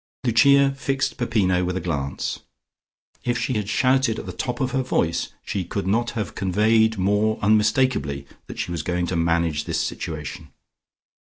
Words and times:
Lucia 0.23 0.73
fixed 0.75 1.15
Peppino 1.15 1.63
with 1.63 1.77
a 1.77 1.79
glance. 1.79 2.39
If 3.23 3.37
she 3.37 3.53
had 3.53 3.69
shouted 3.69 4.17
at 4.17 4.25
the 4.25 4.31
top 4.33 4.59
of 4.59 4.71
her 4.71 4.81
voice 4.81 5.29
she 5.45 5.63
could 5.63 5.85
not 5.85 6.09
have 6.17 6.33
conveyed 6.33 6.97
more 6.97 7.37
unmistakably 7.43 8.25
that 8.47 8.57
she 8.57 8.71
was 8.71 8.81
going 8.81 9.05
to 9.05 9.15
manage 9.15 9.65
this 9.65 9.79
situation. 9.79 10.47